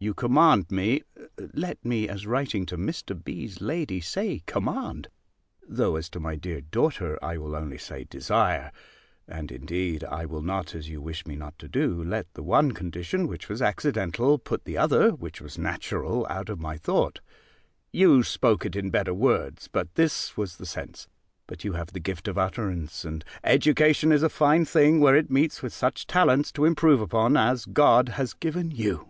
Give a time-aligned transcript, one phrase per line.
[0.00, 1.02] You command me
[1.38, 3.14] Let me, as writing to Mr.
[3.14, 5.06] B.'s lady, say command,
[5.68, 8.72] though, as to my dear daughter, I will only say desire:
[9.28, 12.72] and, indeed, I will not, as you wish me not to do, let the one
[12.72, 17.20] condition, which was accidental, put the other, which was natural, out of my thought:
[17.92, 21.06] you spoke it in better words, but this was the sense.
[21.46, 25.30] But you have the gift of utterance; and education is a fine thing, where it
[25.30, 29.08] meets with such talents to improve upon, as God has given you.